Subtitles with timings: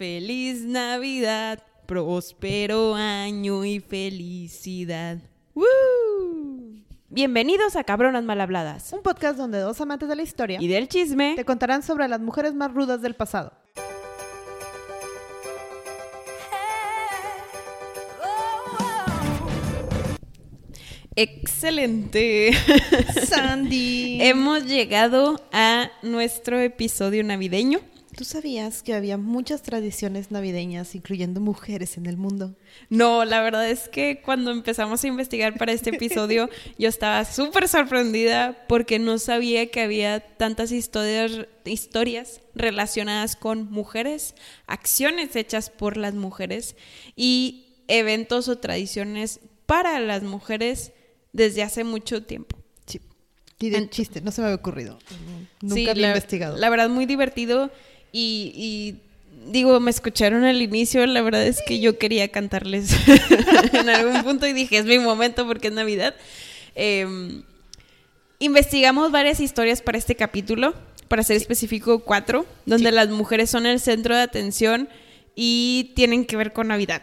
[0.00, 5.18] Feliz Navidad, próspero año y felicidad.
[5.52, 6.80] ¡Woo!
[7.10, 10.88] Bienvenidos a Cabronas Mal Habladas Un podcast donde dos amantes de la historia y del
[10.88, 11.34] chisme.
[11.36, 13.52] te contarán sobre las mujeres más rudas del pasado.
[21.14, 22.52] Excelente.
[23.26, 24.16] Sandy.
[24.22, 27.80] Hemos llegado a nuestro episodio navideño.
[28.20, 32.54] ¿Tú sabías que había muchas tradiciones navideñas, incluyendo mujeres en el mundo?
[32.90, 37.66] No, la verdad es que cuando empezamos a investigar para este episodio, yo estaba súper
[37.66, 44.34] sorprendida porque no sabía que había tantas historias, historias relacionadas con mujeres,
[44.66, 46.76] acciones hechas por las mujeres
[47.16, 50.92] y eventos o tradiciones para las mujeres
[51.32, 52.58] desde hace mucho tiempo.
[52.84, 53.00] Sí.
[53.60, 54.98] Y de chiste, no se me había ocurrido.
[55.62, 56.58] Nunca Sí, había la, investigado.
[56.58, 57.70] La verdad, muy divertido.
[58.12, 61.06] Y, y digo, me escucharon al inicio.
[61.06, 62.90] La verdad es que yo quería cantarles
[63.72, 66.14] en algún punto y dije, es mi momento porque es Navidad.
[66.74, 67.42] Eh,
[68.38, 70.74] investigamos varias historias para este capítulo,
[71.08, 72.94] para ser específico, cuatro, donde Sí.
[72.94, 74.88] las mujeres son el centro de atención
[75.34, 77.02] y tienen que ver con Navidad.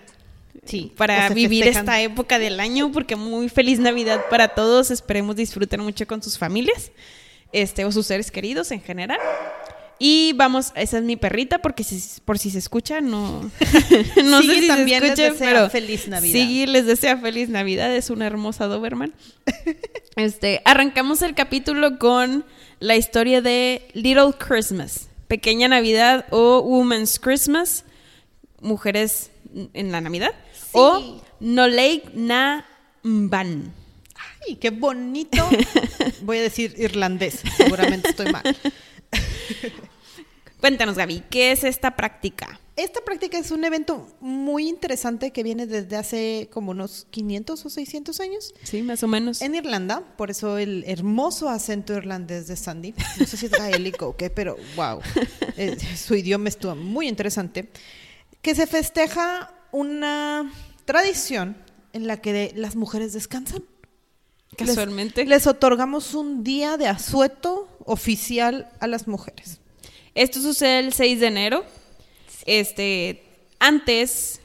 [0.65, 1.85] Sí, Para o se vivir festejan.
[1.85, 4.91] esta época del año, porque muy feliz Navidad para todos.
[4.91, 6.91] Esperemos disfruten mucho con sus familias,
[7.53, 9.19] este, o sus seres queridos en general.
[9.99, 13.41] Y vamos, esa es mi perrita, porque si, por si se escucha, no,
[14.23, 16.33] no sé si también se les desea pero feliz Navidad.
[16.33, 19.13] Siggy les desea feliz Navidad, es una hermosa Doberman.
[20.15, 22.43] Este, arrancamos el capítulo con
[22.79, 27.85] la historia de Little Christmas, Pequeña Navidad o Woman's Christmas,
[28.59, 29.29] mujeres
[29.73, 30.31] en la Navidad,
[30.71, 32.65] o Noleig na
[33.03, 33.71] Mban.
[34.47, 35.47] Ay, qué bonito.
[36.21, 38.43] Voy a decir irlandés, seguramente estoy mal.
[40.59, 42.59] Cuéntanos, Gaby, ¿qué es esta práctica?
[42.75, 47.69] Esta práctica es un evento muy interesante que viene desde hace como unos 500 o
[47.69, 48.53] 600 años.
[48.63, 49.41] Sí, más o menos.
[49.41, 52.93] En Irlanda, por eso el hermoso acento irlandés de Sandy.
[53.19, 54.99] No sé si es gaélico o qué, pero wow.
[55.59, 57.69] Eh, su idioma estuvo muy interesante.
[58.43, 60.51] Que se festeja una
[60.85, 61.57] tradición
[61.93, 63.63] en la que de- las mujeres descansan.
[64.55, 65.25] Casualmente.
[65.25, 69.59] Les, otorgamos un día de asueto oficial a las mujeres.
[70.15, 71.65] Esto sucede el 6 de enero.
[72.45, 73.23] Este,
[73.59, 74.39] antes,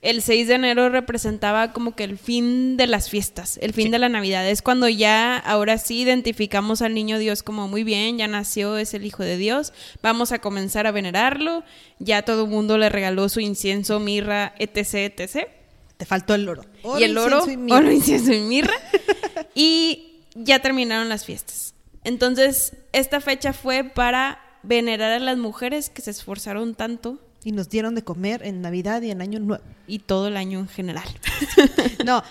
[0.00, 3.90] el 6 de enero representaba como que el fin de las fiestas, el fin Sí.
[3.90, 4.48] de la Navidad.
[4.48, 8.94] Es cuando ya, ahora sí, identificamos al niño Dios como muy bien, ya nació, es
[8.94, 9.72] el Hijo de Dios.
[10.02, 11.62] Vamos a comenzar a venerarlo.
[11.98, 15.48] Ya todo el mundo le regaló su incienso, mirra, etc, etc.
[15.96, 16.64] Te faltó el oro.
[16.98, 17.44] y el y oro,
[17.90, 18.74] incienso y mirra.
[19.60, 21.74] y ya terminaron las fiestas.
[22.04, 27.68] Entonces, esta fecha fue para venerar a las mujeres que se esforzaron tanto Y nos
[27.68, 29.64] dieron de comer en Navidad y en Año Nuevo.
[29.88, 31.08] y todo el año en general.
[32.04, 32.22] No,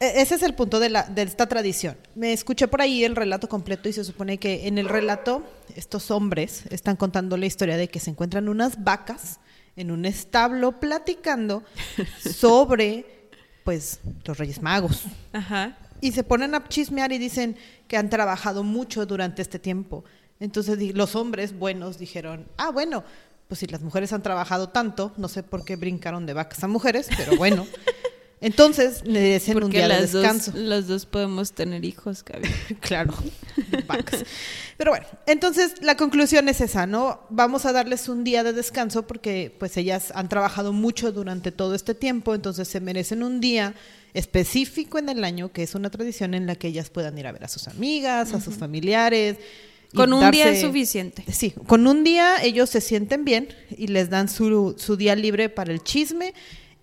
[0.00, 1.96] e- ese es el punto de, la, de esta tradición.
[2.14, 5.42] Me escuché por ahí el relato completo y se supone que en el relato
[5.74, 9.40] estos hombres están contando la historia de que se encuentran unas vacas
[9.76, 11.62] en un establo platicando
[12.20, 13.04] sobre,
[13.64, 15.02] pues, los Reyes Magos.
[15.32, 15.76] Ajá.
[16.00, 17.56] Y se ponen a chismear y dicen
[17.88, 20.04] que han trabajado mucho durante este tiempo.
[20.40, 23.04] Entonces los hombres buenos dijeron, ah, bueno,
[23.48, 26.68] pues si las mujeres han trabajado tanto, no sé por qué brincaron de vacas a
[26.68, 27.66] mujeres, pero bueno.
[28.40, 30.52] Entonces merecen un día de las dos, descanso.
[30.54, 32.48] las dos podemos tener hijos, Gaby.
[32.80, 33.14] claro,
[33.86, 34.24] vacas.
[34.76, 37.22] Pero bueno, entonces la conclusión es esa, ¿no?
[37.30, 41.74] Vamos a darles un día de descanso porque pues ellas han trabajado mucho durante todo
[41.74, 43.74] este tiempo, entonces se merecen un día
[44.16, 47.32] específico en el año, que es una tradición en la que ellas puedan ir a
[47.32, 49.36] ver a sus amigas, a sus familiares.
[49.94, 51.24] Con un día es suficiente.
[51.30, 55.48] Sí, con un día ellos se sienten bien y les dan su, su día libre
[55.48, 56.32] para el chisme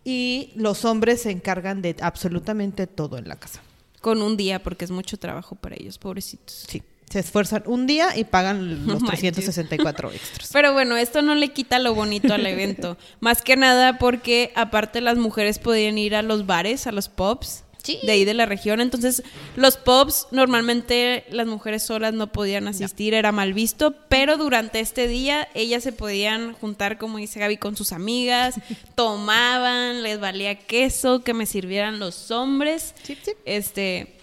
[0.04, 3.62] y los hombres se encargan de absolutamente todo en la casa.
[4.00, 6.66] Con un día, porque es mucho trabajo para ellos, pobrecitos.
[6.68, 6.84] Sí,
[7.14, 9.34] se esfuerzan un día y pagan los manches.
[9.34, 10.50] 364 extras.
[10.52, 12.98] Pero bueno, esto no le quita lo bonito al evento.
[13.20, 17.64] Más que nada porque aparte las mujeres podían ir a los bares, a los pubs
[17.84, 18.00] Sí.
[18.02, 18.80] de ahí de la región.
[18.80, 19.24] Entonces,
[19.58, 25.06] los pubs normalmente las mujeres solas no podían asistir, era mal visto, pero durante este
[25.10, 28.56] día ellas se podían juntar, como dice Gaby, con sus amigas,
[28.96, 32.96] tomaban, les valía queso, que me sirvieran los hombres.
[33.04, 33.32] Sí, sí.
[33.44, 34.16] Este,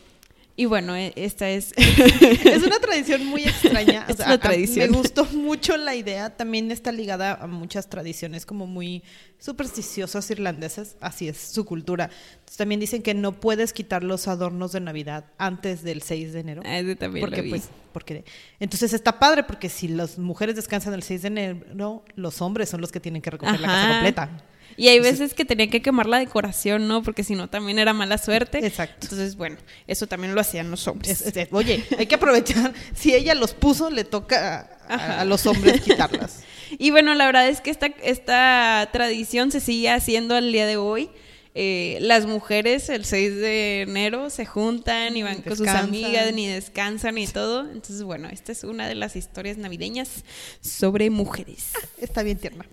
[0.57, 1.73] Y bueno, e- esta es...
[1.77, 4.05] Es una tradición muy extraña.
[4.07, 4.91] o Es sea, una a- tradición.
[4.91, 6.37] Me gustó mucho la idea.
[6.37, 9.03] También está ligada a muchas tradiciones como muy
[9.39, 10.97] supersticiosas irlandesas.
[11.01, 12.11] Así es su cultura.
[12.35, 16.41] Entonces, también dicen que no puedes quitar los adornos de Navidad antes del 6 de
[16.41, 16.63] enero.
[16.65, 17.51] Ah, también porque lo vi.
[17.51, 18.25] pues porque
[18.61, 22.81] entonces está padre porque si las mujeres descansan el 6 de enero, los hombres son
[22.81, 24.29] los que tienen que recoger la casa completa.
[24.77, 27.03] Y hay veces que tenían que quemar la decoración, ¿no?
[27.03, 28.65] Porque si no también era mala suerte.
[28.67, 28.99] Exacto.
[29.03, 29.57] Entonces, bueno,
[29.87, 31.21] eso también lo hacían los hombres.
[31.23, 32.73] Es- es- oye, hay que aprovechar.
[32.95, 36.41] Si ella los puso, le toca a- los hombres quitarlas.
[36.79, 40.77] Y bueno, la verdad es que esta, esta tradición se sigue haciendo al día de
[40.77, 41.11] hoy.
[41.57, 46.47] Eh, las mujeres el 6 de enero se juntan y van con sus amigas, ni
[46.47, 47.63] descansan y todo.
[47.63, 50.23] Entonces, bueno, esta es una de las historias navideñas
[50.61, 51.73] sobre mujeres.
[52.01, 52.65] Está bien tierna.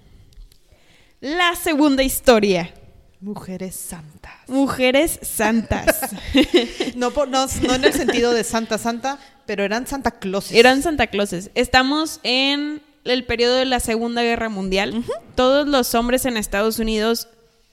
[1.20, 2.74] La segunda historia.
[3.20, 4.34] Mujeres santas.
[4.48, 6.00] Mujeres santas.
[6.96, 10.52] No, por- no, no en el sentido de Santa Santa, pero eran Santa Claus.
[10.52, 11.52] Eran Santa Clauses.
[11.56, 15.04] Estamos en el periodo de la Segunda Guerra Mundial.
[15.36, 17.28] Todos los hombres en Estados Unidos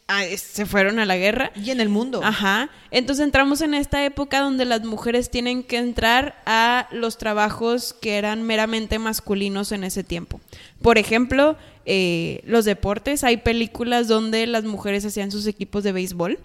[0.09, 1.53] ah, se fueron a la guerra.
[1.55, 2.21] Y en el mundo.
[2.23, 2.69] Ajá.
[2.91, 8.17] Entonces entramos en esta época donde las mujeres tienen que entrar a los trabajos que
[8.19, 10.41] eran meramente masculinos en ese tiempo.
[10.83, 13.25] Por ejemplo, eh, los deportes.
[13.25, 16.39] Hay películas donde las mujeres hacían sus equipos de béisbol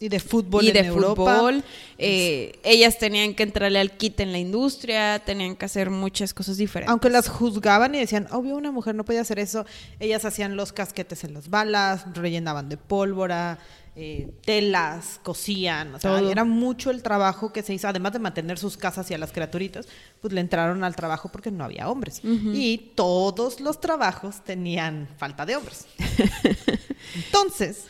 [0.00, 1.36] Y de fútbol y en de Europa.
[1.36, 1.64] fútbol.
[1.98, 6.56] Eh, ellas tenían que entrarle al kit en la industria, tenían que hacer muchas cosas
[6.56, 6.90] diferentes.
[6.90, 9.64] Aunque las juzgaban y decían, obvio, una mujer no podía hacer eso,
[10.00, 13.58] ellas hacían los casquetes en las balas, rellenaban de pólvora,
[13.96, 15.94] eh, telas, cosían.
[15.94, 16.30] O sea, Todo.
[16.30, 19.32] era mucho el trabajo que se hizo, además de mantener sus casas y a las
[19.32, 19.86] criaturitas,
[20.20, 22.20] pues le entraron al trabajo porque no había hombres.
[22.24, 25.86] Y todos los trabajos tenían falta de hombres.
[27.26, 27.84] Entonces,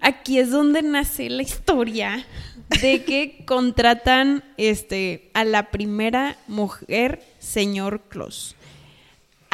[0.00, 2.26] Aquí es donde nace la historia
[2.80, 8.56] de que contratan este, a la primera mujer, señor Claus.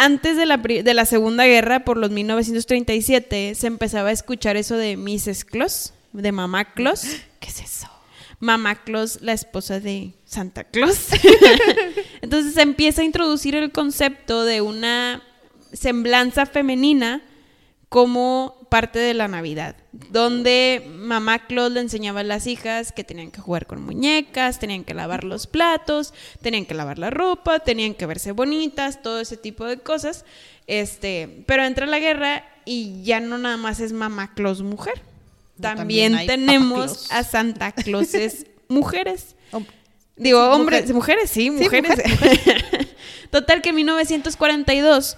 [0.03, 4.79] Antes de la, de la Segunda Guerra, por los 1937, se empezaba a escuchar eso
[4.79, 5.45] de Mrs.
[5.45, 7.03] Claus, de Mamá Claus.
[7.39, 7.87] ¿qué es eso?
[8.39, 11.09] Mamá Claus, la esposa de Santa Claus.
[12.23, 15.23] Entonces se empieza a introducir el concepto de una
[15.71, 17.21] semblanza femenina
[17.91, 19.75] como parte de la Navidad,
[20.11, 24.85] donde mamá Claus le enseñaba a las hijas que tenían que jugar con muñecas, tenían
[24.85, 29.37] que lavar los platos, tenían que lavar la ropa, tenían que verse bonitas, todo ese
[29.37, 30.25] tipo de cosas.
[30.69, 35.03] Este, pero entra la guerra y ya no nada más es mamá Claus mujer.
[35.61, 39.35] También, tenemos a Santa Clauses mujeres.
[39.53, 39.67] Hom-
[40.17, 40.95] Digo, hombres, mujer.
[40.95, 41.99] mujeres, sí, Sí, mujeres.
[43.31, 45.17] Total que en 1942,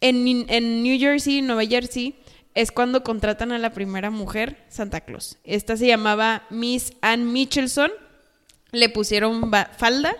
[0.00, 2.16] en, en New Jersey, Nueva Jersey,
[2.54, 5.38] es cuando contratan a la primera mujer, Santa Claus.
[5.44, 7.90] Esta se llamaba Miss Ann Michelson.
[8.72, 10.14] Le pusieron falda,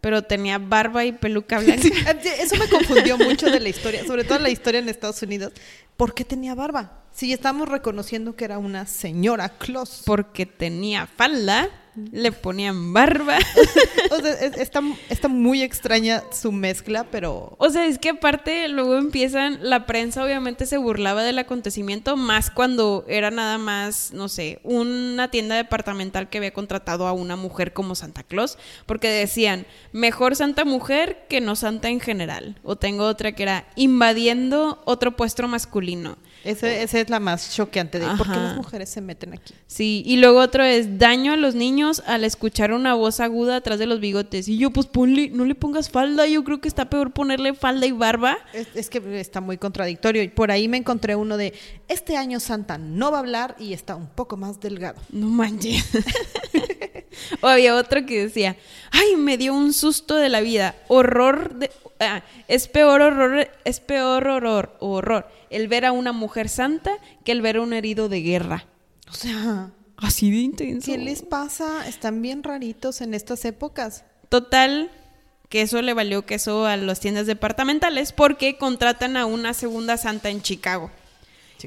[0.00, 1.82] pero tenía barba y peluca blanca.
[1.82, 1.92] Sí,
[2.38, 5.52] eso me confundió mucho de la historia, sobre todo la historia en Estados Unidos.
[5.96, 7.04] ¿Por qué tenía barba?
[7.12, 10.02] Si estamos reconociendo que era una señora Claus.
[10.04, 11.70] Porque tenía falda,
[12.12, 13.38] le ponían barba.
[14.10, 18.68] O sea, es- está, está muy extraña su mezcla, pero O sea, es que aparte
[18.68, 24.28] luego empiezan, la prensa obviamente se burlaba del acontecimiento, más cuando era nada más, no
[24.28, 28.56] sé, una tienda departamental que había contratado a una mujer como Santa Claus,
[28.86, 32.56] porque decían, mejor Santa mujer que no Santa en general.
[32.62, 36.16] O tengo otra que era invadiendo otro puesto masculino.
[36.44, 38.42] ese, esa es la más choqueante de por qué Ajá.
[38.42, 39.54] las mujeres se meten aquí.
[39.66, 43.78] Sí, y luego otro es daño a los niños al escuchar una voz aguda atrás
[43.78, 44.48] de los bigotes.
[44.48, 47.86] Y yo, pues ponle, no le pongas falda, yo creo que está peor ponerle falda
[47.86, 48.38] y barba.
[48.52, 50.22] Es, es que está muy contradictorio.
[50.22, 51.54] Y por ahí me encontré uno de
[51.88, 55.00] este año Santa no va a hablar y está un poco más delgado.
[55.10, 55.84] No manches.
[57.40, 58.56] o había otro que decía,
[58.90, 60.74] ay, me dio un susto de la vida.
[60.88, 61.70] Horror de...
[62.00, 67.30] ah, es peor horror, es peor horror, horror el ver a una mujer santa que
[67.30, 68.66] el ver a un herido de guerra.
[69.08, 70.90] O sea, Así de intenso.
[70.90, 71.86] ¿qué les pasa?
[71.88, 74.04] Están bien raritos en estas épocas.
[74.28, 74.90] Total,
[75.48, 80.30] que eso le valió queso a las tiendas departamentales porque contratan a una segunda santa
[80.30, 80.90] en Chicago.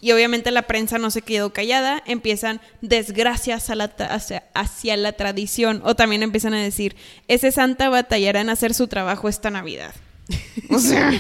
[0.02, 5.14] Y obviamente la prensa no se quedó callada, empiezan desgracias a la hacia, hacia la
[5.14, 6.96] tradición o también empiezan a decir,
[7.28, 9.94] ese santa batallará en hacer su trabajo esta Navidad.
[10.70, 11.12] O sea,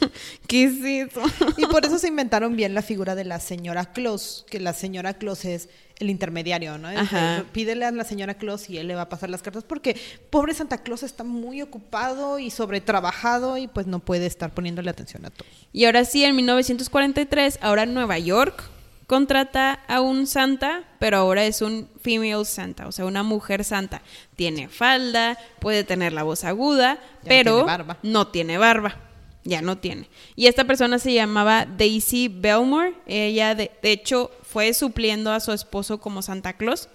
[0.48, 1.22] ¿qué es eso?
[1.56, 5.14] Y por eso se inventaron bien la figura de la señora Claus, que la señora
[5.14, 6.90] Claus es el intermediario, ¿no?
[6.90, 7.36] Es Ajá.
[7.36, 9.96] de, Pídele a la señora Claus y él le va a pasar las cartas porque
[10.30, 15.24] pobre Santa Claus está muy ocupado y sobretrabajado y pues no puede estar poniéndole atención
[15.26, 15.48] a todo.
[15.72, 18.62] Y ahora sí, en 1943, ahora en Nueva York,
[19.08, 24.02] contrata a un santa, pero ahora es un female santa, o sea, una mujer santa.
[24.36, 27.66] Tiene falda, puede tener la voz aguda, pero
[28.02, 28.96] no tiene barba.
[29.44, 30.10] Ya no tiene.
[30.36, 32.92] Y esta persona se llamaba Daisy Belmore.
[33.06, 36.88] Ella, de, hecho, fue supliendo a su esposo como Santa Claus.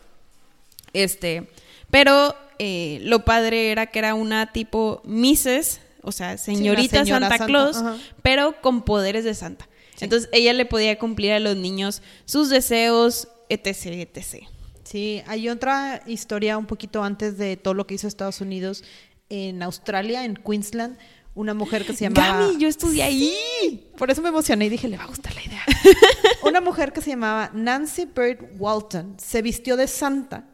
[0.93, 1.47] Este,
[1.91, 7.77] pero eh, lo padre era que era una tipo Mrs., o sea, señorita Santa, Claus,
[8.21, 9.69] pero con poderes de santa.
[10.01, 14.45] Entonces ella le podía cumplir a los niños sus deseos, etc., etc.
[14.83, 18.83] Sí, hay otra historia un poquito antes de todo lo que hizo Estados Unidos
[19.29, 20.97] en Australia, en Queensland,
[21.35, 22.47] una mujer que se llamaba...
[22.47, 23.89] Gami, yo estudié ahí.
[23.97, 25.63] Por eso me emocioné y dije, le va a gustar la idea.
[26.43, 30.45] una mujer que se llamaba Nancy Bird Walton se vistió de santa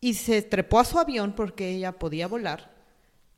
[0.00, 2.74] y se trepó a su avión porque ella podía volar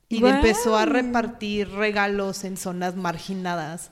[0.08, 3.90] y empezó a repartir regalos en zonas marginadas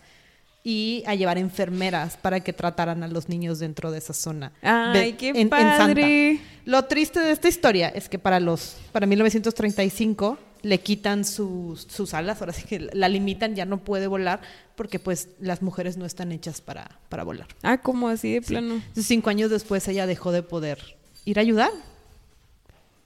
[0.62, 4.52] y a llevar enfermeras para que trataran a los niños dentro de esa zona.
[4.62, 6.40] Ay, qué padre.
[6.64, 12.14] Lo triste de esta historia es que para los para 1935 le quitan sus, sus
[12.14, 14.40] alas, ahora sí que la limitan, ya no puede volar
[14.76, 17.46] porque pues las mujeres no están hechas para, para volar.
[17.62, 18.82] Ah, ¿cómo así de plano?
[18.96, 21.70] Cinco años después ella dejó de poder ir a ayudar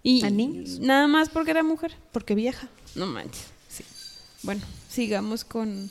[0.05, 0.79] y a niños.
[0.79, 1.97] Nada más porque era mujer.
[2.13, 2.69] Porque vieja.
[2.95, 3.47] No manches.
[3.69, 3.85] Sí.
[4.45, 5.91] Bueno, sigamos con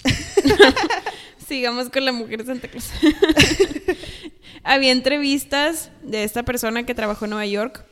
[1.48, 2.86] sigamos con la mujer de Santa Cruz.
[4.64, 7.86] Había entrevistas de esta persona que trabajó en Nueva York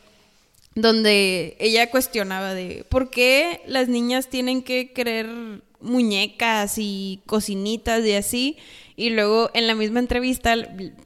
[0.76, 5.28] donde ella cuestionaba de por qué las niñas tienen que querer
[5.80, 8.58] muñecas y cocinitas y así
[8.98, 10.56] y luego en la misma entrevista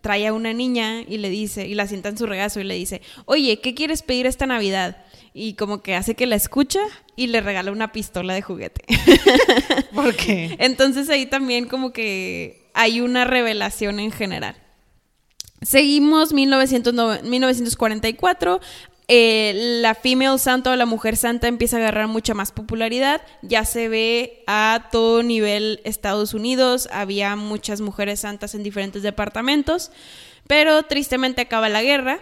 [0.01, 2.75] trae a una niña y le dice y la sienta en su regazo y le
[2.75, 4.97] dice oye qué quieres pedir esta navidad
[5.33, 6.81] y como que hace que la escucha
[7.15, 8.83] y le regala una pistola de juguete.
[9.93, 10.55] ¿Por qué?
[10.59, 14.55] Entonces ahí también como que hay una revelación en general.
[15.61, 18.59] Seguimos 1944.
[19.11, 23.21] Eh, la female santa o la mujer santa empieza a agarrar mucha más popularidad.
[23.41, 26.87] Ya se ve a todo nivel Estados Unidos.
[26.91, 29.91] Había muchas mujeres santas en diferentes departamentos.
[30.45, 32.19] Pero tristemente acaba la guerra.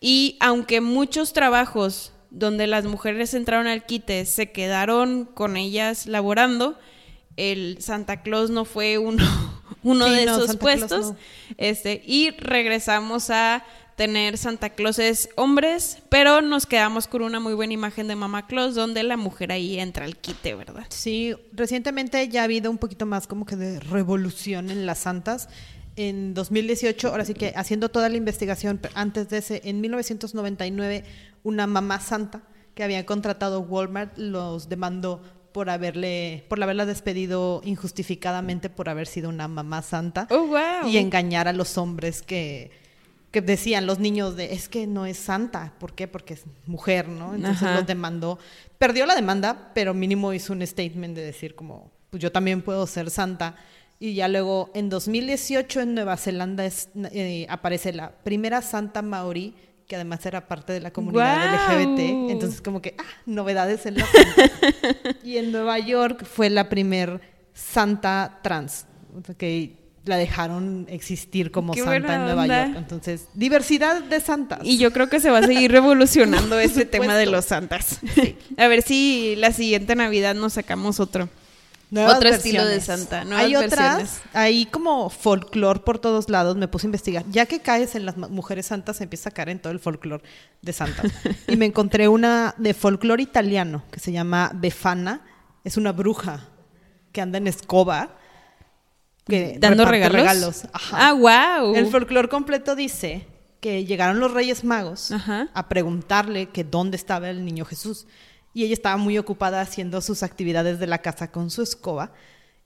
[0.00, 6.76] Y aunque muchos trabajos donde las mujeres entraron al quite se quedaron con ellas laborando,
[7.36, 9.24] el Santa Claus no fue uno,
[9.84, 11.14] uno de esos puestos.
[11.58, 13.64] Este, y regresamos a
[13.96, 18.74] tener Santa Clauses hombres, pero nos quedamos con una muy buena imagen de Mamá Claus,
[18.74, 20.86] donde la mujer ahí entra al quite, ¿verdad?
[20.88, 25.48] Sí, recientemente ya ha habido un poquito más como que de revolución en las santas.
[25.96, 31.04] En 2018, ahora sí que haciendo toda la investigación antes de ese, en 1999
[31.44, 32.42] una mamá santa
[32.74, 35.20] que había contratado Walmart los demandó
[35.52, 40.88] por haberle por haberla despedido injustificadamente por haber sido una mamá santa oh, wow.
[40.88, 42.72] y engañar a los hombres que,
[43.34, 46.06] que decían los niños de es que no es santa, ¿por qué?
[46.06, 47.34] Porque es mujer, ¿no?
[47.34, 48.38] Entonces los demandó,
[48.78, 52.86] perdió la demanda, pero mínimo hizo un statement de decir como pues yo también puedo
[52.86, 53.56] ser santa.
[53.98, 59.56] Y ya luego en 2018 en Nueva Zelanda eh, aparece la primera santa maorí
[59.88, 62.30] que además era parte de la comunidad LGBT.
[62.30, 64.06] Entonces, como que, ah, novedades en la
[65.24, 67.20] Y en Nueva York fue la primer
[67.52, 68.86] santa trans,
[69.36, 72.76] que la dejaron existir como santa en Nueva York.
[72.76, 74.60] Entonces, diversidad de santas.
[74.62, 78.00] Y yo creo que se va a seguir revolucionando ese tema de los santas.
[78.56, 81.28] A ver si la siguiente Navidad nos sacamos otro.
[81.96, 83.24] Otro estilo de santa.
[83.36, 86.56] hay otras, hay como folclore por todos lados.
[86.56, 87.24] Me puse a investigar.
[87.30, 90.24] Ya que caes en las mujeres santas, empieza a caer en todo el folclore
[90.62, 91.12] de santas.
[91.46, 95.20] y me encontré una de folclore italiano que se llama Befana.
[95.62, 96.48] Es una bruja
[97.12, 98.18] que anda en escoba.
[99.26, 100.66] Que Dando regalos.
[100.92, 101.74] Ah, wow.
[101.74, 103.26] El folclore completo dice
[103.60, 108.06] que llegaron los Reyes Magos a preguntarle que dónde estaba el niño Jesús
[108.52, 112.12] y ella estaba muy ocupada haciendo sus actividades de la casa con su escoba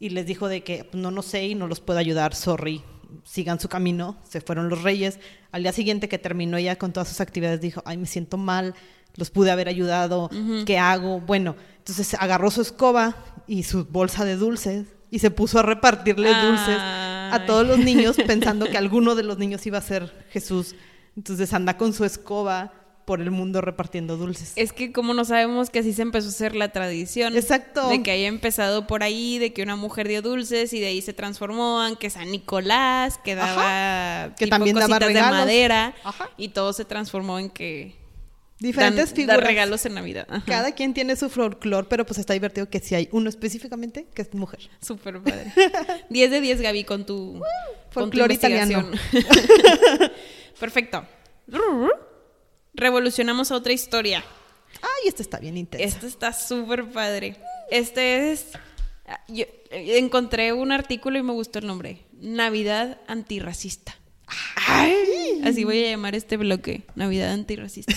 [0.01, 2.83] y les dijo de que pues, no, no sé y no los puedo ayudar, sorry,
[3.25, 4.17] sigan su camino.
[4.29, 5.19] Se fueron los reyes.
[5.53, 8.75] Al día siguiente que terminó ella con todas sus actividades dijo, ay, me siento mal,
[9.17, 10.31] los pude haber ayudado,
[10.67, 11.21] ¿qué hago?
[11.21, 16.29] Bueno, entonces agarró su escoba y su bolsa de dulces y se puso a repartirle
[16.29, 20.75] dulces a todos los niños pensando que alguno de los niños iba a ser Jesús.
[21.17, 22.73] Entonces anda con su escoba
[23.05, 24.53] por el mundo repartiendo dulces.
[24.55, 27.35] Es que como no sabemos que así se empezó a hacer la tradición.
[27.37, 27.89] Exacto.
[27.89, 31.01] De que haya empezado por ahí, de que una mujer dio dulces y de ahí
[31.01, 35.95] se transformó en que San Nicolás que daba que también daba de madera
[36.37, 37.97] y todo se transformó en que
[38.61, 39.37] Diferentes dan- figuras.
[39.39, 40.27] dar regalos en Navidad.
[40.29, 40.45] Ajá.
[40.47, 44.23] Cada quien tiene su folclore, pero pues está divertido que si hay uno específicamente que
[44.23, 44.69] es mujer.
[44.81, 45.53] Súper padre.
[46.11, 47.43] 10 de 10, Gaby, con tu, tu
[47.91, 48.91] folclore italiano.
[50.59, 51.07] Perfecto.
[52.75, 54.25] Revolucionamos a otra historia.
[54.83, 55.87] Ay, esta está bien intensa.
[55.87, 57.37] Este está súper padre.
[57.71, 58.47] Este es...
[59.29, 62.03] Yo encontré un artículo y me gustó el nombre.
[62.13, 63.97] Navidad antirracista.
[64.67, 64.95] Ay,
[65.45, 66.83] así voy a llamar este bloque.
[66.95, 67.95] Navidad antirracista.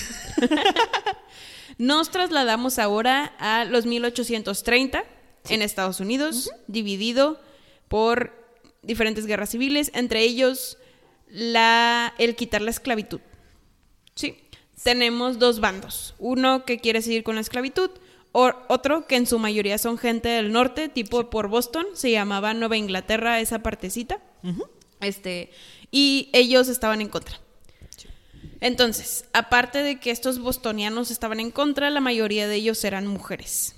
[1.78, 5.04] Nos trasladamos ahora a los 1830
[5.50, 7.40] en Estados Unidos, dividido
[7.88, 8.34] por
[8.84, 10.78] diferentes guerras civiles, entre ellos
[11.28, 13.20] la, el quitar la esclavitud.
[14.16, 14.38] Sí.
[14.84, 16.16] Tenemos dos bandos.
[16.18, 17.92] Uno que quiere seguir con la esclavitud,
[18.32, 22.54] o otro que en su mayoría son gente del norte, tipo por Boston, se llamaba
[22.54, 24.20] Nueva Inglaterra esa partecita.
[25.02, 25.52] Este,
[25.92, 27.38] y ellos estaban en contra.
[28.62, 33.76] Entonces, aparte de que estos bostonianos estaban en contra, la mayoría de ellos eran mujeres.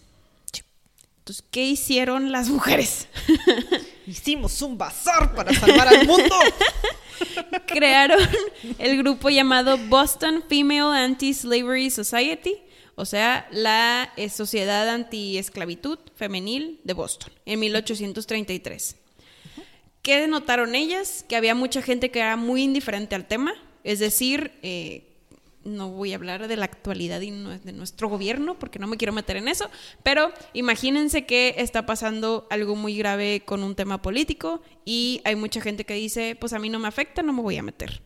[1.19, 3.07] Entonces, ¿qué hicieron las mujeres?
[4.07, 6.35] Hicimos un bazar para salvar al mundo.
[7.65, 8.19] crearon
[8.77, 12.57] el grupo llamado Boston Female Anti-Slavery Society,
[12.95, 18.97] o sea, la eh, Sociedad Anti-Esclavitud Femenil de Boston, en 1833.
[20.03, 21.23] ¿Qué notaron ellas?
[21.29, 23.53] Que había mucha gente que era muy indiferente al tema,
[23.85, 25.13] es decir, eh,
[25.63, 29.13] no voy a hablar de la actualidad y de nuestro gobierno porque no me quiero
[29.13, 29.69] meter en eso,
[30.03, 35.61] pero imagínense que está pasando algo muy grave con un tema político y hay mucha
[35.61, 38.01] gente que dice, pues a mí no me afecta, no me voy a meter.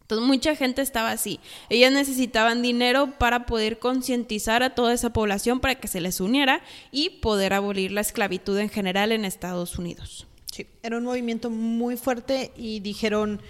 [0.00, 1.40] Entonces mucha gente estaba así.
[1.70, 6.62] Ellas necesitaban dinero para poder concientizar a toda esa población para que se les uniera
[6.92, 10.26] y poder abolir la esclavitud en general en Estados Unidos.
[10.54, 13.42] Sí, era un movimiento muy fuerte y dijeron,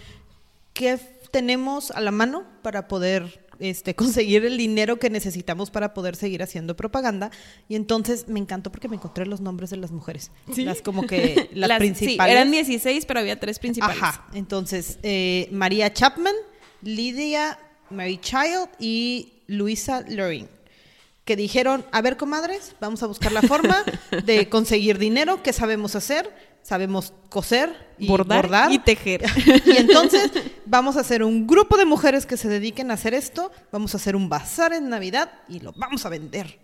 [0.72, 0.98] ¿qué
[1.30, 6.42] tenemos a la mano para poder este, conseguir el dinero que necesitamos para poder seguir
[6.42, 7.30] haciendo propaganda?
[7.68, 10.30] Y entonces me encantó porque me encontré los nombres de las mujeres.
[10.56, 12.32] Las como que las, sí, principales.
[12.32, 14.02] eran 16, pero había tres principales.
[14.02, 16.34] Ajá, entonces eh, María Chapman,
[16.80, 17.58] Lydia
[17.90, 20.48] Mary Child y Luisa Loring.
[21.26, 23.84] Que dijeron, a ver, comadres, vamos a buscar la forma
[24.24, 26.53] de conseguir dinero, ¿qué sabemos hacer?
[26.64, 29.22] Sabemos coser y Bordar bordar, y tejer.
[29.66, 30.32] Y entonces
[30.64, 33.98] vamos a hacer un grupo de mujeres que se dediquen a hacer esto, vamos a
[33.98, 36.58] hacer un bazar en Navidad y lo vamos a vender.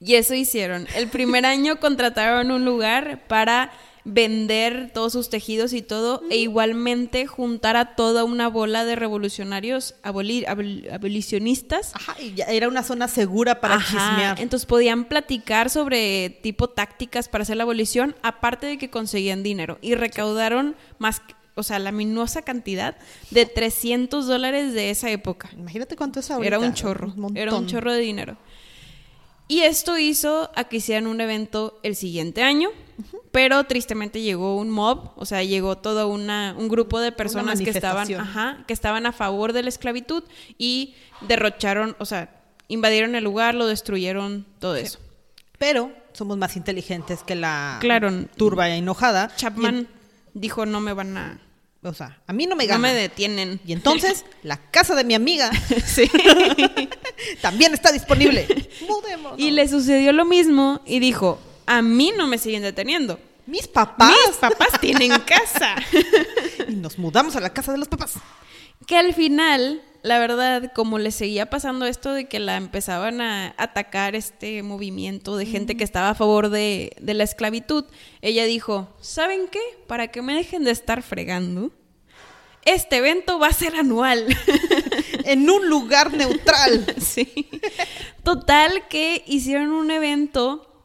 [0.00, 0.88] Y eso hicieron.
[0.96, 3.70] El primer año contrataron un lugar para
[4.08, 9.96] vender todos sus tejidos y todo, e igualmente juntar a toda una bola de revolucionarios
[10.04, 11.92] aboli- abol- abolicionistas.
[11.94, 14.40] Ajá, y ya era una zona segura para Ajá, chismear.
[14.40, 19.78] Entonces podían platicar sobre tipo tácticas para hacer la abolición, aparte de que conseguían dinero.
[19.82, 21.20] Y recaudaron más,
[21.56, 22.96] o sea, la minuosa cantidad
[23.32, 25.50] de 300 dólares de esa época.
[25.58, 26.46] Imagínate cuánto es ahorita.
[26.46, 27.36] Era un chorro, montón.
[27.36, 28.36] era un chorro de dinero.
[29.48, 32.70] Y esto hizo a que hicieran un evento el siguiente año,
[33.30, 37.70] pero tristemente llegó un mob, o sea, llegó todo una, un grupo de personas que
[37.70, 40.24] estaban, ajá, que estaban a favor de la esclavitud
[40.58, 40.94] y
[41.28, 42.30] derrocharon, o sea,
[42.68, 44.98] invadieron el lugar, lo destruyeron, todo eso.
[45.58, 48.10] Pero somos más inteligentes que la Claro.
[48.36, 49.30] turba enojada.
[49.36, 49.86] Chapman
[50.34, 51.40] dijo, no me van a...
[51.88, 52.80] O sea, a mí no me No gana.
[52.88, 53.60] me detienen.
[53.66, 55.50] y entonces, la casa de mi amiga
[55.86, 56.10] sí.
[57.40, 58.46] también está disponible.
[58.88, 59.38] Mudémonos.
[59.38, 63.18] Y le sucedió lo mismo y dijo, a mí no me siguen deteniendo.
[63.46, 64.12] Mis papás.
[64.28, 65.76] Mis papás tienen casa.
[66.68, 68.14] Y nos mudamos a la casa de los papás.
[68.86, 73.54] que al final, la verdad, como le seguía pasando esto de que la empezaban a
[73.58, 77.84] atacar este movimiento de gente que estaba a favor de, de la esclavitud,
[78.22, 79.60] ella dijo, ¿saben qué?
[79.88, 81.72] Para que me dejen de estar fregando,
[82.64, 84.26] este evento va a ser anual.
[85.24, 86.86] En un lugar neutral.
[87.00, 87.48] sí.
[88.22, 90.75] Total que hicieron un evento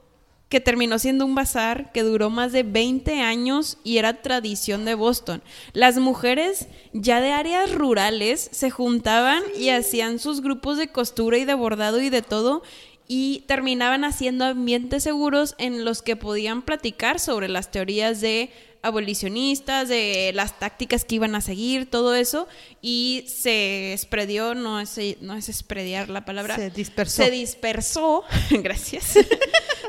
[0.52, 4.96] que terminó siendo un bazar que duró más de 20 años y era tradición de
[4.96, 5.42] Boston.
[5.72, 11.46] Las mujeres ya de áreas rurales se juntaban y hacían sus grupos de costura y
[11.46, 12.64] de bordado y de todo
[13.08, 19.88] y terminaban haciendo ambientes seguros en los que podían platicar sobre las teorías de abolicionistas,
[19.88, 22.48] de las tácticas que iban a seguir, todo eso,
[22.82, 27.24] y se espredió, no es, no es esprediar la palabra, Se dispersó.
[27.24, 29.14] se dispersó, gracias,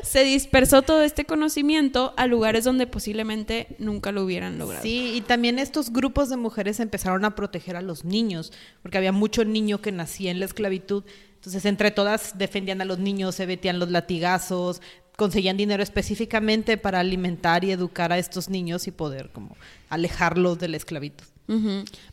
[0.01, 4.83] se dispersó todo este conocimiento a lugares donde posiblemente nunca lo hubieran logrado.
[4.83, 8.51] Sí, y también estos grupos de mujeres empezaron a proteger a los niños,
[8.81, 11.03] porque había mucho niño que nacía en la esclavitud.
[11.35, 14.81] Entonces, entre todas defendían a los niños, se metían los latigazos,
[15.17, 19.55] conseguían dinero específicamente para alimentar y educar a estos niños y poder como
[19.89, 21.25] alejarlos de la esclavitud.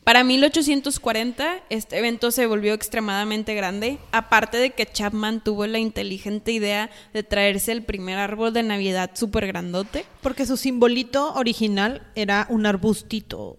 [0.05, 6.53] Para 1840, este evento se volvió extremadamente grande, aparte de que Chapman tuvo la inteligente
[6.53, 10.05] idea de traerse el primer árbol de Navidad súper grandote.
[10.21, 13.59] Porque su simbolito original era un arbustito,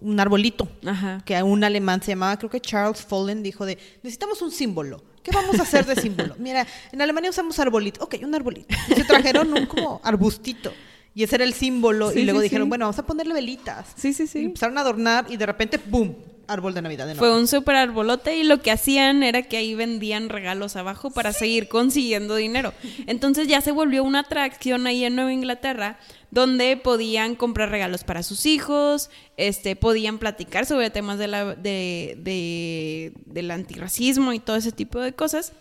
[0.00, 1.22] un arbolito, Ajá.
[1.24, 5.02] que a un alemán se llamaba, creo que Charles Follen dijo de, necesitamos un símbolo.
[5.22, 6.34] ¿Qué vamos a hacer de símbolo?
[6.38, 8.02] Mira, en Alemania usamos arbolito.
[8.04, 8.74] Ok, un arbolito.
[8.88, 10.72] Y se trajeron un como arbustito.
[11.14, 12.10] Y ese era el símbolo.
[12.10, 12.68] Sí, y luego sí, dijeron, sí.
[12.70, 13.86] bueno, vamos a ponerle velitas.
[13.96, 14.38] Sí, sí, Y sí.
[14.44, 16.16] empezaron a adornar y de repente, ¡boom!
[16.48, 19.74] Árbol de Navidad de Fue un súper arbolote y lo que hacían era que ahí
[19.76, 22.74] vendían regalos abajo para seguir consiguiendo dinero.
[23.06, 25.98] Entonces ya se volvió una atracción ahí en Nueva Inglaterra
[26.32, 32.16] donde podían comprar regalos para sus hijos, este, podían platicar sobre temas de la, de,
[32.18, 35.52] de- del antirracismo y todo ese tipo de cosas.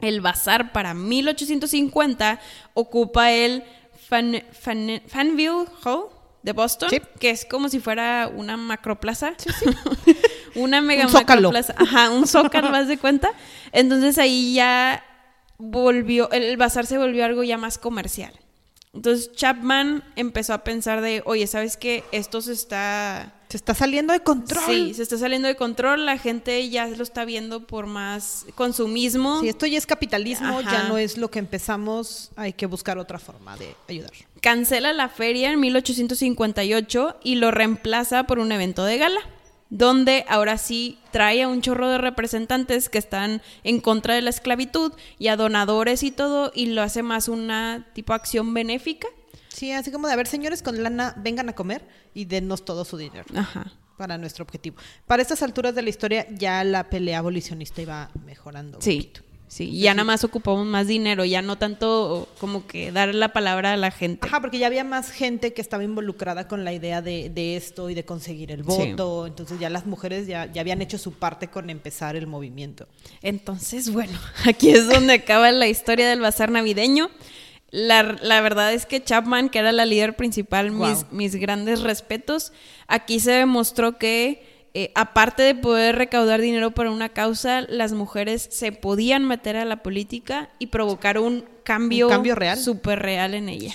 [0.00, 2.40] El bazar para 1850
[2.74, 3.64] ocupa el
[4.08, 6.06] Fan, Fan- Fanville Hall
[6.42, 7.00] de Boston, Sí.
[7.18, 9.34] que es como si fuera una macroplaza.
[10.54, 11.50] una mega Un zócalo.
[11.52, 11.74] macroplaza.
[11.76, 13.30] Ajá, un zócalo, ¿vas de cuenta?
[13.72, 15.04] Entonces ahí ya
[15.58, 18.32] volvió, el bazar se volvió algo ya más comercial.
[18.92, 22.04] Entonces Chapman empezó a pensar de, oye, ¿sabes qué?
[22.12, 23.34] Esto se está...
[23.48, 24.64] Se está saliendo de control.
[24.66, 29.40] Sí, se está saliendo de control, la gente ya lo está viendo por más consumismo.
[29.40, 30.72] Si esto ya es capitalismo, Ajá.
[30.72, 34.10] ya no es lo que empezamos, hay que buscar otra forma de ayudar.
[34.40, 39.20] Cancela la feria en 1858 y lo reemplaza por un evento de gala,
[39.70, 44.30] donde ahora sí trae a un chorro de representantes que están en contra de la
[44.30, 49.08] esclavitud y a donadores y todo, y lo hace más una tipo acción benéfica.
[49.56, 52.84] Sí, así como de, a ver, señores con lana, vengan a comer y denos todo
[52.84, 53.72] su dinero Ajá.
[53.96, 54.76] para nuestro objetivo.
[55.06, 58.76] Para estas alturas de la historia, ya la pelea abolicionista iba mejorando.
[58.78, 58.96] un Sí.
[58.98, 59.20] poquito.
[59.48, 63.74] Sí, ya nada más ocupamos más dinero, ya no tanto como que dar la palabra
[63.74, 64.26] a la gente.
[64.26, 67.88] Ajá, porque ya había más gente que estaba involucrada con la idea de, de esto
[67.88, 68.64] y de conseguir el Sí.
[68.66, 69.24] voto.
[69.26, 72.88] Entonces ya las mujeres ya, ya habían hecho su parte con empezar el movimiento.
[73.22, 77.08] Entonces, bueno, aquí es donde acaba la historia del bazar navideño.
[77.70, 81.06] La, la verdad es que Chapman, que era la líder principal, mis, Wow.
[81.10, 82.52] mis grandes respetos,
[82.86, 88.46] aquí se demostró que eh, aparte de poder recaudar dinero para una causa, las mujeres
[88.50, 92.58] se podían meter a la política y provocar un cambio, Un cambio real.
[92.58, 93.74] súper real en ella.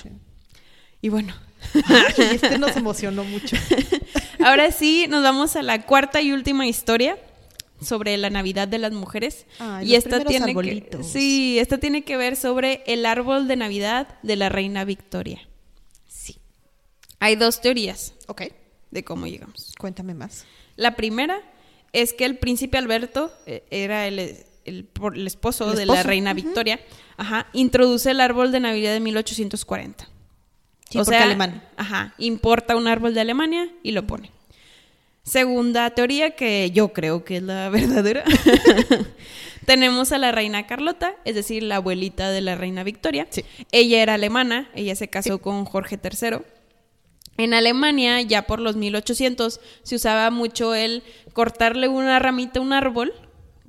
[1.01, 1.33] Y bueno,
[2.17, 3.55] este nos emocionó mucho.
[4.45, 7.17] ahora sí nos vamos a la cuarta y última historia
[7.81, 9.45] sobre la Navidad de las mujeres.
[9.83, 14.35] Y esta tiene que, sí, esta tiene que ver sobre el árbol de Navidad de
[14.35, 15.41] la reina Victoria.
[16.07, 16.37] Sí.
[17.19, 18.43] Hay dos teorías Ok,
[18.91, 19.73] de cómo llegamos.
[19.79, 20.45] cuéntame más.
[20.75, 21.39] La primera
[21.93, 26.79] es que el príncipe Alberto eh, era el, el- el esposo de la reina Victoria,
[27.17, 30.07] ajá, introduce el árbol de Navidad de 1840.
[30.89, 31.63] Sí, porque alemán.
[31.77, 34.29] Ajá, importa un árbol de Alemania y lo pone.
[35.23, 38.23] Segunda teoría, que yo creo que es la verdadera.
[39.65, 43.27] Tenemos a la reina Carlota, es decir, la abuelita de la reina Victoria.
[43.29, 43.45] Sí.
[43.71, 46.39] Ella era alemana, ella se casó con Jorge III.
[47.37, 51.03] En Alemania, ya por los 1800, se usaba mucho el
[51.33, 53.13] cortarle una ramita a un árbol,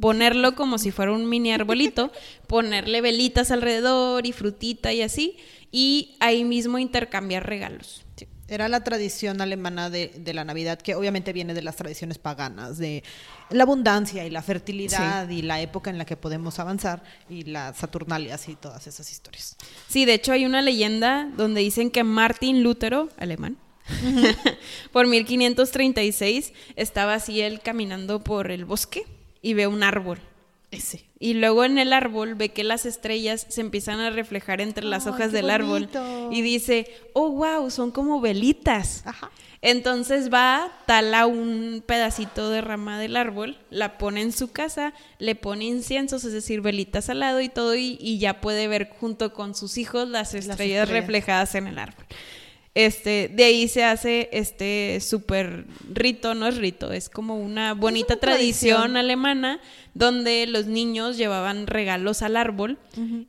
[0.01, 2.11] ponerlo como si fuera un mini arbolito,
[2.47, 5.37] ponerle velitas alrededor y frutita y así,
[5.71, 8.05] y ahí mismo intercambiar regalos.
[8.17, 8.27] Sí.
[8.53, 12.77] Era la tradición alemana de, de la Navidad, que obviamente viene de las tradiciones paganas,
[12.77, 13.03] de
[13.49, 17.79] la abundancia y la fertilidad y la época en la que podemos avanzar y las
[17.79, 19.57] Saturnalias y todas esas historias.
[19.88, 23.57] Sí, de hecho hay una leyenda donde dicen que Martín Lutero, alemán,
[24.93, 29.05] por 1536 estaba así él caminando por el bosque
[29.41, 30.19] y ve un árbol.
[31.19, 35.07] Y luego en el árbol ve que las estrellas se empiezan a reflejar entre las
[35.07, 35.89] hojas del árbol.
[36.31, 39.03] Y dice, oh, wow, son como velitas.
[39.07, 39.31] Ajá.
[39.65, 45.37] Entonces va, tala un pedacito de rama del árbol, la pone en su casa, le
[45.37, 49.33] pone inciensos, es decir, velitas al lado y todo, y, y ya puede ver junto
[49.33, 50.89] con sus hijos las estrellas, estrellas.
[50.89, 52.05] reflejadas en el árbol.
[52.75, 58.15] Este, de ahí se hace este súper rito, no es rito, es como una bonita
[58.15, 58.97] una tradición, tradición.
[58.97, 59.61] alemana
[59.93, 62.79] donde los niños llevaban regalos al árbol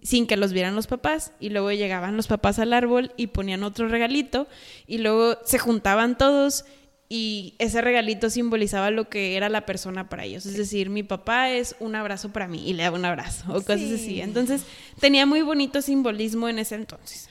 [0.01, 3.63] sin que los vieran los papás y luego llegaban los papás al árbol y ponían
[3.63, 4.47] otro regalito
[4.87, 6.63] y luego se juntaban todos
[7.09, 10.45] y ese regalito simbolizaba lo que era la persona para ellos.
[10.45, 13.55] Es decir, mi papá es un abrazo para mí y le daba un abrazo o
[13.61, 13.93] cosas Sí.
[13.95, 14.21] así.
[14.21, 14.63] Entonces
[15.01, 17.27] tenía muy bonito simbolismo en ese entonces.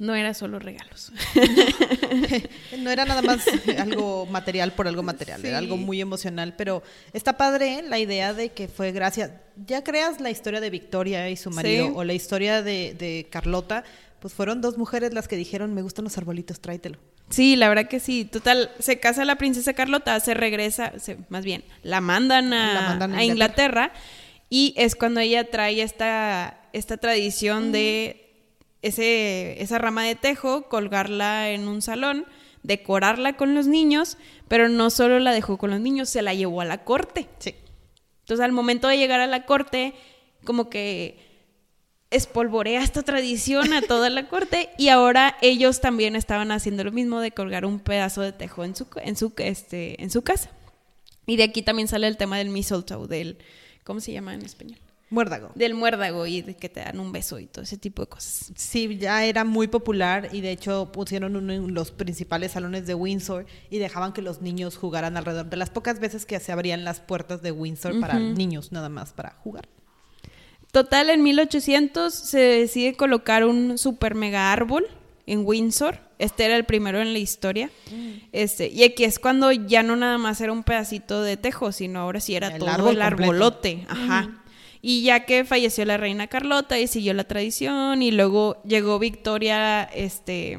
[0.00, 1.12] No era solo regalos.
[2.78, 3.44] No era nada más
[3.78, 6.82] algo material por algo material, era algo muy emocional, pero
[7.12, 9.30] está padre la idea de que fue gracias,
[9.66, 11.92] ya creas la historia de Victoria y su marido Sí.
[11.94, 13.84] o la historia de, de Carlota,
[14.20, 16.98] pues fueron dos mujeres las que dijeron, me gustan los arbolitos, tráetelo.
[17.28, 18.24] Sí, la verdad que sí.
[18.24, 22.80] Total, se casa la princesa Carlota, se regresa, se- más bien, la mandan a, La
[22.82, 23.92] mandan a a Inglaterra
[24.48, 28.29] y es cuando ella trae esta, esta tradición de
[28.82, 32.26] ese, esa rama de tejo, colgarla en un salón,
[32.62, 36.60] decorarla con los niños, pero no solo la dejó con los niños, se la llevó
[36.60, 37.28] a la corte.
[37.38, 37.54] Sí.
[38.20, 39.94] Entonces, al momento de llegar a la corte,
[40.44, 41.18] como que
[42.10, 47.20] espolvorea esta tradición a toda la corte y ahora ellos también estaban haciendo lo mismo
[47.20, 50.50] de colgar un pedazo de tejo en su, en su, este, en su casa.
[51.26, 53.38] Y de aquí también sale el tema del mistletoe, del,
[53.84, 54.78] ¿cómo se llama en español?
[55.10, 55.50] Muérdago.
[55.56, 58.52] Del muérdago y de que te dan un beso y todo ese tipo de cosas.
[58.54, 62.94] Sí, ya era muy popular y de hecho pusieron uno en los principales salones de
[62.94, 66.84] Windsor y dejaban que los niños jugaran alrededor de las pocas veces que se abrían
[66.84, 69.68] las puertas de Windsor para niños nada más para jugar.
[70.72, 74.86] Total, en 1800 se decide colocar un super mega árbol
[75.26, 75.98] en Windsor.
[76.18, 77.70] Este era el primero en la historia.
[78.30, 82.00] Este, y aquí es cuando ya no nada más era un pedacito de tejo, sino
[82.00, 83.22] ahora sí era El todo árbol el completo.
[83.24, 83.86] arbolote.
[83.88, 84.36] Ajá.
[84.82, 89.82] Y ya que falleció la reina Carlota y siguió la tradición, y luego llegó Victoria,
[89.84, 90.58] este,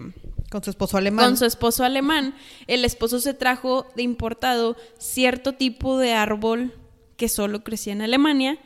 [0.50, 1.26] Con su esposo alemán.
[1.26, 2.36] con su esposo alemán,
[2.68, 6.74] el esposo se trajo de importado cierto tipo de árbol
[7.18, 8.60] que solo crecía en Alemania.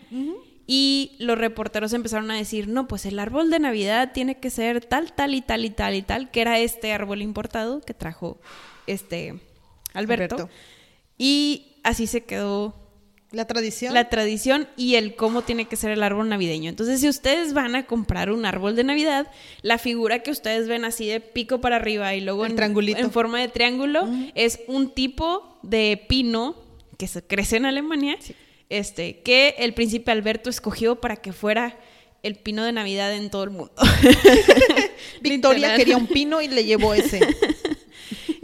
[0.68, 4.84] Y los reporteros empezaron a decir, no, pues el árbol de Navidad tiene que ser
[4.84, 8.40] tal, tal y tal y tal y tal, que era este árbol importado que trajo
[8.88, 9.40] este
[9.94, 10.36] Alberto.
[10.36, 10.50] Alberto.
[11.20, 12.85] Y así se quedó
[13.36, 13.94] La tradición.
[13.94, 16.70] la tradición y el cómo tiene que ser el árbol navideño.
[16.70, 19.30] Entonces, si ustedes van a comprar un árbol de Navidad,
[19.62, 23.42] la figura que ustedes ven así de pico para arriba y luego en, en forma
[23.42, 26.56] de triángulo es un tipo de pino
[26.98, 28.18] que se crece en Alemania,
[28.70, 31.78] este, que el príncipe Alberto escogió para que fuera
[32.24, 33.74] el pino de Navidad en todo el mundo.
[35.22, 37.20] Victoria quería un pino y le llevó ese.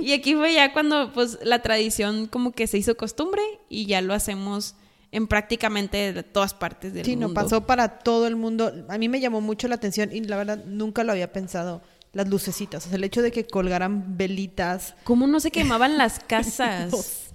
[0.02, 4.02] Y aquí fue ya cuando pues la tradición como que se hizo costumbre y ya
[4.02, 4.74] lo hacemos
[5.12, 7.28] en prácticamente de todas partes del Sí, mundo.
[7.30, 8.72] no, pasó para todo el mundo.
[8.90, 11.82] A mí me llamó mucho la atención y la verdad nunca lo había pensado.
[12.14, 14.96] Las lucecitas, o sea, el hecho de que colgaran velitas.
[15.06, 16.92] ¿Cómo no se quemaban las casas?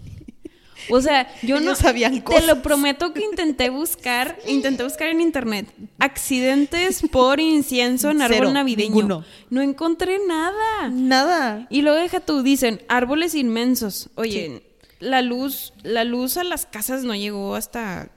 [0.90, 2.46] O sea, yo no sabían te cosas.
[2.46, 5.66] lo prometo que intenté buscar, intenté buscar en internet
[5.98, 8.94] accidentes por incienso en árbol Cero, navideño.
[8.94, 9.24] ninguno.
[9.50, 10.88] No encontré nada.
[10.92, 11.66] Nada.
[11.70, 14.10] Y luego deja tú, dicen árboles inmensos.
[14.14, 14.62] Oye,
[15.00, 18.10] la luz, la luz a las casas no llegó hasta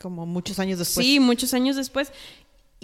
[0.00, 1.06] Como muchos años después.
[1.06, 2.12] sí, muchos años después.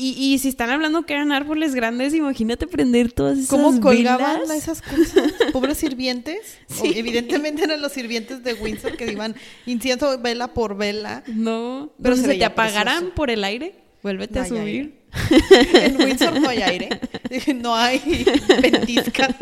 [0.01, 4.43] Y, y si están hablando que eran árboles grandes, imagínate prender todas esas ¿Cómo colgaban
[4.43, 4.57] velas.
[4.57, 5.25] esas cosas?
[5.53, 6.59] Pobres sirvientes.
[6.69, 6.93] Sí.
[6.95, 9.35] evidentemente eran los sirvientes de Windsor que iban
[9.67, 11.25] incienso vela por vela.
[11.27, 13.15] No, Pero se se te apagarán precioso.
[13.17, 13.75] por el aire.
[14.05, 14.99] Vuélvete No a subir.
[15.75, 16.89] En Windsor no hay aire.
[17.57, 18.25] No hay
[18.63, 19.35] ventiscas.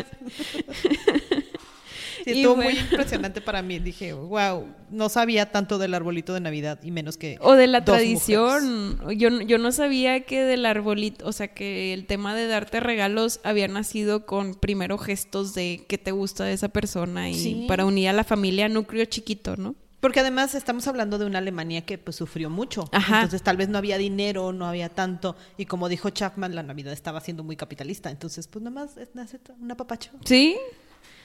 [2.33, 2.71] Sí, estuvo bueno.
[2.71, 3.79] muy impresionante para mí.
[3.79, 7.37] Dije, wow, no sabía tanto del arbolito de Navidad y menos que.
[7.41, 8.99] O de la dos tradición.
[9.17, 12.79] Yo, no- yo no sabía que del arbolito, o sea, que el tema de darte
[12.79, 17.65] regalos había nacido con primero gestos de qué te gusta de esa persona y Sí.
[17.67, 19.75] para unir a la familia núcleo chiquito, ¿no?
[19.99, 22.87] Porque además estamos hablando de una Alemania que pues sufrió mucho.
[22.91, 23.15] Ajá.
[23.17, 25.35] Entonces tal vez no había dinero, no había tanto.
[25.57, 28.11] Y como dijo Chapman, la Navidad estaba siendo muy capitalista.
[28.11, 30.11] Entonces, pues nada más es nace un apapacho.
[30.23, 30.55] ¿Sí?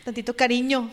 [0.04, 0.90] Tantito cariño.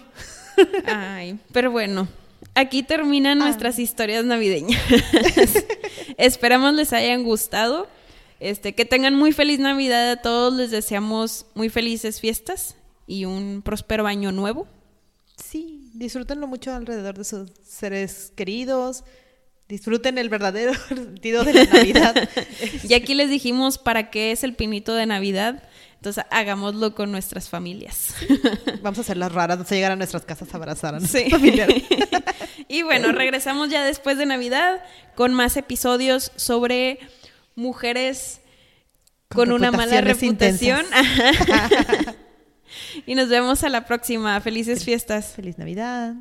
[0.85, 2.07] Ay, pero bueno,
[2.53, 3.45] aquí terminan Ah.
[3.45, 4.81] nuestras historias navideñas.
[6.17, 7.87] Esperamos les hayan gustado.
[8.39, 10.53] Este, que tengan muy feliz Navidad a todos.
[10.53, 12.75] Les deseamos muy felices fiestas
[13.07, 14.67] y un próspero año nuevo.
[15.35, 19.03] Sí, disfrútenlo mucho alrededor de sus seres queridos.
[19.67, 22.29] Disfruten el verdadero sentido de la Navidad.
[22.89, 25.63] Y aquí les dijimos para qué es el pinito de Navidad.
[25.99, 28.15] Entonces hagámoslo con nuestras familias.
[28.81, 31.23] Vamos a hacer las raras, vamos a llegar a nuestras casas a abrazar a nuestros
[31.23, 31.29] Sí.
[31.29, 31.83] familiares.
[32.69, 34.81] y bueno, regresamos ya después de Navidad
[35.15, 36.99] con más episodios sobre
[37.55, 38.39] mujeres
[39.27, 40.85] con, Con una mala reputación.
[43.05, 44.39] y nos vemos a la próxima.
[44.41, 45.33] Felices fiestas.
[45.35, 46.13] Feliz Navidad.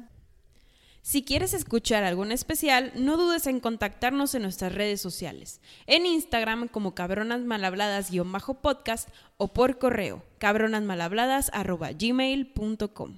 [1.09, 5.63] Si quieres escuchar algún especial, no dudes en contactarnos en nuestras redes sociales.
[5.87, 13.17] En Instagram como cabronasmalhabladas-podcast o por correo cabronasmalhabladas.gmail.com